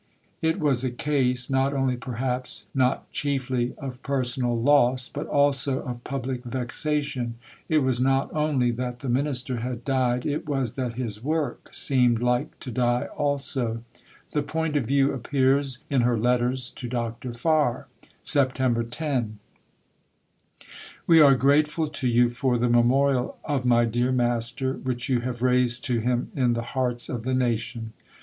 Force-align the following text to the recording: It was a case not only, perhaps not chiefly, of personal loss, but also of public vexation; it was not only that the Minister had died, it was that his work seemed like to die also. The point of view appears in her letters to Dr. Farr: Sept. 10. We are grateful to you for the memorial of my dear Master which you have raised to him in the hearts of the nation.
It 0.41 0.59
was 0.59 0.83
a 0.83 0.89
case 0.89 1.47
not 1.47 1.75
only, 1.75 1.95
perhaps 1.95 2.65
not 2.73 3.11
chiefly, 3.11 3.75
of 3.77 4.01
personal 4.01 4.59
loss, 4.59 5.07
but 5.07 5.27
also 5.27 5.81
of 5.83 6.03
public 6.03 6.43
vexation; 6.43 7.35
it 7.69 7.83
was 7.83 8.01
not 8.01 8.33
only 8.33 8.71
that 8.71 9.01
the 9.01 9.09
Minister 9.09 9.57
had 9.57 9.85
died, 9.85 10.25
it 10.25 10.49
was 10.49 10.73
that 10.73 10.95
his 10.95 11.23
work 11.23 11.69
seemed 11.71 12.19
like 12.19 12.57
to 12.61 12.71
die 12.71 13.09
also. 13.15 13.83
The 14.31 14.41
point 14.41 14.75
of 14.75 14.85
view 14.87 15.13
appears 15.13 15.83
in 15.87 16.01
her 16.01 16.17
letters 16.17 16.71
to 16.71 16.87
Dr. 16.87 17.31
Farr: 17.31 17.85
Sept. 18.23 18.89
10. 18.89 19.37
We 21.05 21.21
are 21.21 21.35
grateful 21.35 21.87
to 21.87 22.07
you 22.07 22.31
for 22.31 22.57
the 22.57 22.69
memorial 22.69 23.37
of 23.45 23.65
my 23.65 23.85
dear 23.85 24.11
Master 24.11 24.73
which 24.77 25.09
you 25.09 25.19
have 25.19 25.43
raised 25.43 25.85
to 25.85 25.99
him 25.99 26.31
in 26.35 26.53
the 26.53 26.63
hearts 26.73 27.07
of 27.07 27.21
the 27.21 27.35
nation. 27.35 27.93